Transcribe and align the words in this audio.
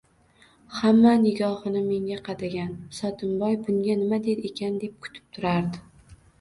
Hamma 0.77 1.11
nigohini 1.25 1.83
menga 1.89 2.17
qadagan, 2.29 2.73
Sotimboy 3.01 3.53
bunga 3.69 4.01
nima 4.03 4.23
der 4.31 4.45
ekan 4.53 4.83
deb 4.85 4.99
kutib 5.07 5.33
turardi. 5.37 5.89